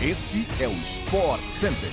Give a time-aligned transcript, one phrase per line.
[0.00, 1.90] Este é o Sport Center.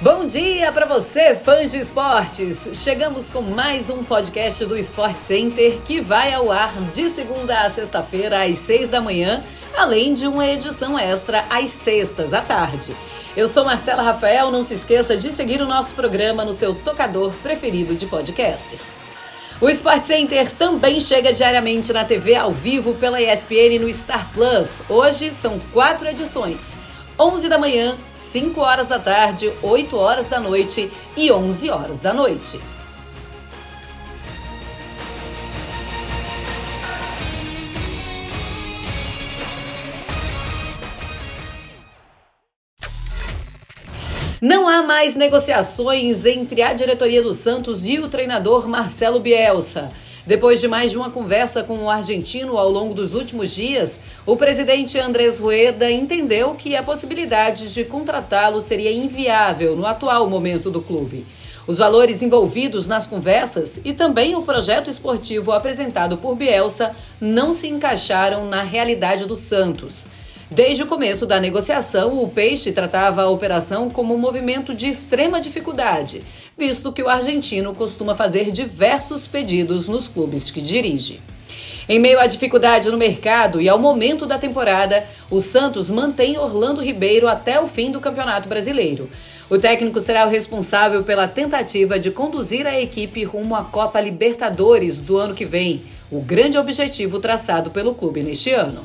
[0.00, 2.70] Bom dia para você, fãs de esportes!
[2.82, 7.68] Chegamos com mais um podcast do Sport Center que vai ao ar de segunda a
[7.68, 9.44] sexta-feira às seis da manhã,
[9.76, 12.96] além de uma edição extra às sextas à tarde.
[13.36, 17.34] Eu sou Marcela Rafael, não se esqueça de seguir o nosso programa no seu tocador
[17.42, 18.98] preferido de podcasts.
[19.60, 24.82] O Sport Center também chega diariamente na TV ao vivo pela ESPN no Star Plus.
[24.88, 26.78] Hoje são quatro edições.
[27.18, 32.14] 11 da manhã, 5 horas da tarde, 8 horas da noite e 11 horas da
[32.14, 32.58] noite.
[44.40, 49.90] Não há mais negociações entre a diretoria do Santos e o treinador Marcelo Bielsa.
[50.26, 54.38] Depois de mais de uma conversa com o argentino ao longo dos últimos dias, o
[54.38, 60.80] presidente Andrés Rueda entendeu que a possibilidade de contratá-lo seria inviável no atual momento do
[60.80, 61.26] clube.
[61.66, 67.68] Os valores envolvidos nas conversas e também o projeto esportivo apresentado por Bielsa não se
[67.68, 70.08] encaixaram na realidade do Santos.
[70.52, 75.40] Desde o começo da negociação, o Peixe tratava a operação como um movimento de extrema
[75.40, 76.22] dificuldade,
[76.58, 81.20] visto que o argentino costuma fazer diversos pedidos nos clubes que dirige.
[81.88, 86.82] Em meio à dificuldade no mercado e ao momento da temporada, o Santos mantém Orlando
[86.82, 89.08] Ribeiro até o fim do Campeonato Brasileiro.
[89.48, 95.00] O técnico será o responsável pela tentativa de conduzir a equipe rumo à Copa Libertadores
[95.00, 98.84] do ano que vem, o grande objetivo traçado pelo clube neste ano.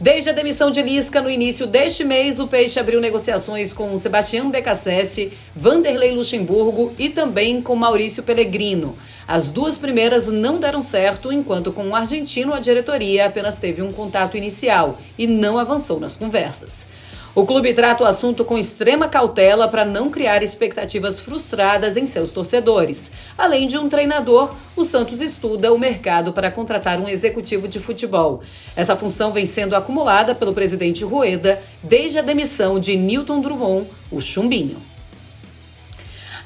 [0.00, 4.50] Desde a demissão de Lisca no início deste mês, o Peixe abriu negociações com Sebastião
[4.50, 8.98] Becassese, Vanderlei Luxemburgo e também com Maurício Pellegrino.
[9.26, 13.92] As duas primeiras não deram certo, enquanto com o argentino a diretoria apenas teve um
[13.92, 16.88] contato inicial e não avançou nas conversas.
[17.36, 22.30] O clube trata o assunto com extrema cautela para não criar expectativas frustradas em seus
[22.30, 23.10] torcedores.
[23.36, 28.40] Além de um treinador, o Santos estuda o mercado para contratar um executivo de futebol.
[28.76, 34.20] Essa função vem sendo acumulada pelo presidente Rueda desde a demissão de Newton Drummond, o
[34.20, 34.93] Chumbinho.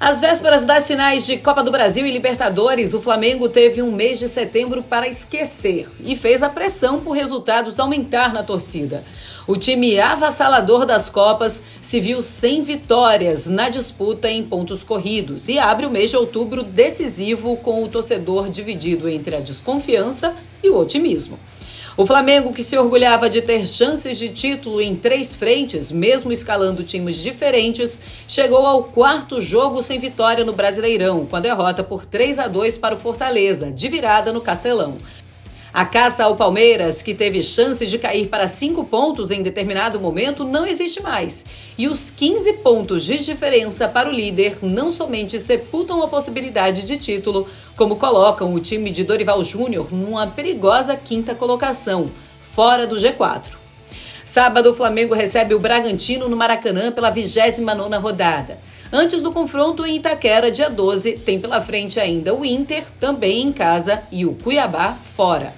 [0.01, 4.21] Às vésperas das finais de Copa do Brasil e Libertadores, o Flamengo teve um mês
[4.21, 9.03] de setembro para esquecer e fez a pressão por resultados aumentar na torcida.
[9.45, 15.59] O time avassalador das Copas se viu sem vitórias na disputa em pontos corridos e
[15.59, 20.33] abre o mês de outubro decisivo com o torcedor dividido entre a desconfiança
[20.63, 21.41] e o otimismo.
[21.99, 26.85] O Flamengo, que se orgulhava de ter chances de título em três frentes, mesmo escalando
[26.85, 32.39] times diferentes, chegou ao quarto jogo sem vitória no Brasileirão, com a derrota por 3
[32.39, 34.97] a 2 para o Fortaleza, de virada no Castelão.
[35.73, 40.43] A caça ao Palmeiras, que teve chances de cair para cinco pontos em determinado momento,
[40.43, 41.45] não existe mais.
[41.77, 46.97] E os 15 pontos de diferença para o líder não somente sepultam a possibilidade de
[46.97, 47.47] título,
[47.77, 53.53] como colocam o time de Dorival Júnior numa perigosa quinta colocação, fora do G4.
[54.25, 58.59] Sábado, o Flamengo recebe o Bragantino no Maracanã pela 29 rodada.
[58.91, 63.53] Antes do confronto em Itaquera, dia 12, tem pela frente ainda o Inter, também em
[63.53, 65.53] casa, e o Cuiabá fora.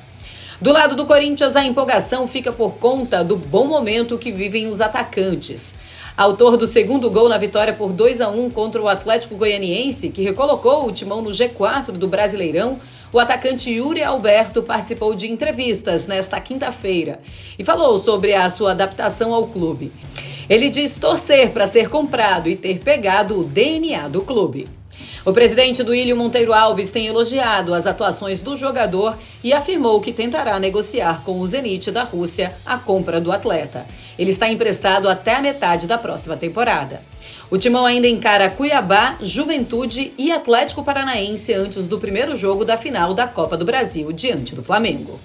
[0.61, 4.81] Do lado do Corinthians, a empolgação fica por conta do bom momento que vivem os
[4.81, 5.77] atacantes.
[6.17, 10.23] Autor do segundo gol na vitória por 2 a 1 contra o Atlético Goianiense, que
[10.23, 12.81] recolocou o timão no G4 do Brasileirão,
[13.13, 17.21] o atacante Yuri Alberto participou de entrevistas nesta quinta-feira
[17.59, 19.93] e falou sobre a sua adaptação ao clube.
[20.51, 24.67] Ele diz torcer para ser comprado e ter pegado o DNA do clube.
[25.25, 30.13] O presidente do Ilho Monteiro Alves tem elogiado as atuações do jogador e afirmou que
[30.13, 33.87] tentará negociar com o Zenit da Rússia a compra do atleta.
[34.19, 37.01] Ele está emprestado até a metade da próxima temporada.
[37.49, 43.15] O Timão ainda encara Cuiabá, Juventude e Atlético Paranaense antes do primeiro jogo da final
[43.15, 45.21] da Copa do Brasil diante do Flamengo.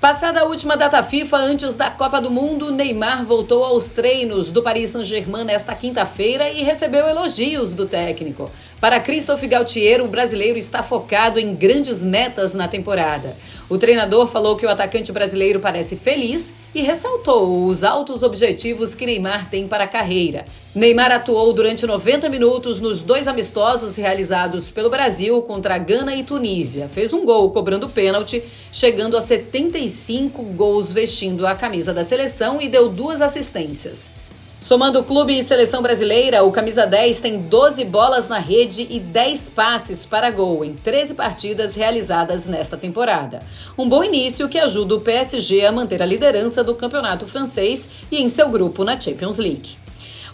[0.00, 4.62] Passada a última data FIFA antes da Copa do Mundo, Neymar voltou aos treinos do
[4.62, 8.48] Paris Saint-Germain nesta quinta-feira e recebeu elogios do técnico.
[8.80, 13.36] Para Christophe Gautier, o brasileiro está focado em grandes metas na temporada.
[13.68, 19.04] O treinador falou que o atacante brasileiro parece feliz e ressaltou os altos objetivos que
[19.04, 20.44] Neymar tem para a carreira.
[20.72, 26.88] Neymar atuou durante 90 minutos nos dois amistosos realizados pelo Brasil contra Gana e Tunísia.
[26.88, 32.68] Fez um gol cobrando pênalti, chegando a 75 gols vestindo a camisa da seleção e
[32.68, 34.12] deu duas assistências.
[34.60, 39.50] Somando clube e seleção brasileira, o camisa 10 tem 12 bolas na rede e 10
[39.50, 43.38] passes para gol em 13 partidas realizadas nesta temporada.
[43.78, 48.20] Um bom início que ajuda o PSG a manter a liderança do campeonato francês e
[48.20, 49.78] em seu grupo na Champions League.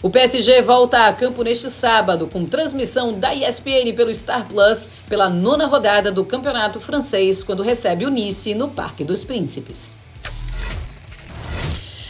[0.01, 5.29] O PSG volta a campo neste sábado, com transmissão da ESPN pelo Star Plus, pela
[5.29, 9.97] nona rodada do Campeonato Francês, quando recebe o Nice no Parque dos Príncipes.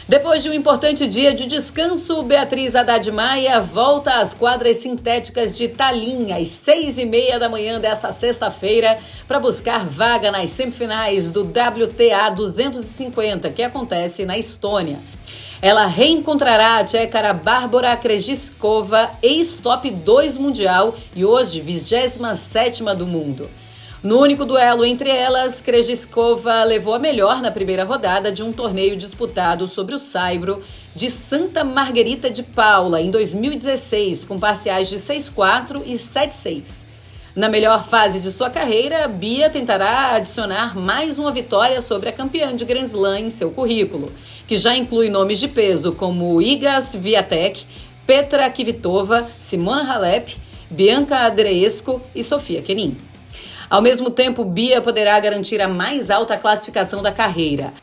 [0.07, 5.67] Depois de um importante dia de descanso, Beatriz Haddad Maia volta às quadras sintéticas de
[5.67, 11.41] Tallinn às seis e meia da manhã desta sexta-feira para buscar vaga nas semifinais do
[11.41, 14.99] WTA 250, que acontece na Estônia.
[15.59, 23.49] Ela reencontrará a tchecara Bárbara Krejcikova, ex-top 2 mundial e hoje 27 do mundo.
[24.05, 28.95] No único duelo entre elas, Krejcikova levou a melhor na primeira rodada de um torneio
[28.95, 30.61] disputado sobre o Saibro
[30.93, 36.85] de Santa Margarita de Paula em 2016, com parciais de 6-4 e 7-6.
[37.35, 42.55] Na melhor fase de sua carreira, Bia tentará adicionar mais uma vitória sobre a campeã
[42.55, 44.11] de Grand Slam em seu currículo,
[44.45, 47.65] que já inclui nomes de peso como Iga Swiatek,
[48.05, 50.37] Petra Kvitova, Simona Halep,
[50.69, 53.04] Bianca Andreescu e Sofia Kenin.
[53.75, 57.73] Ao mesmo tempo, Bia poderá garantir a mais alta classificação da carreira.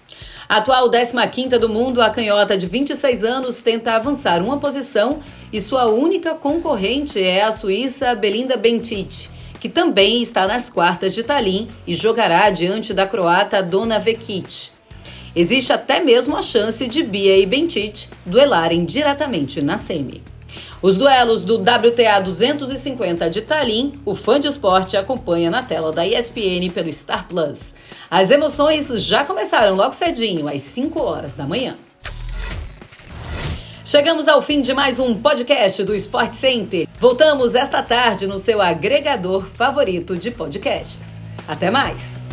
[0.49, 5.19] Atual 15ª do mundo, a canhota de 26 anos tenta avançar uma posição
[5.53, 9.29] e sua única concorrente é a suíça Belinda Bencic
[9.61, 14.71] que também está nas quartas de Tallinn e jogará diante da croata Dona Vekic.
[15.37, 20.23] Existe até mesmo a chance de Bia e Bentic duelarem diretamente na semi.
[20.83, 26.05] Os duelos do WTA 250 de Tallinn, o fã de esporte acompanha na tela da
[26.05, 27.73] ESPN pelo Star Plus.
[28.11, 31.77] As emoções já começaram logo cedinho, às 5 horas da manhã.
[33.85, 36.89] Chegamos ao fim de mais um podcast do Sport Center.
[36.99, 41.21] Voltamos esta tarde no seu agregador favorito de podcasts.
[41.47, 42.32] Até mais!